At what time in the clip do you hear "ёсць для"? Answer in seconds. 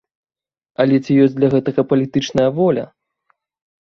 1.27-1.51